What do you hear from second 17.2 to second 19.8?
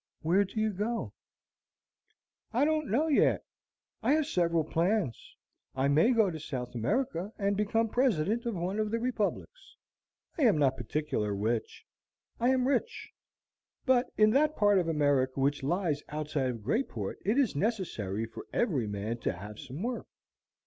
it is necessary for every man to have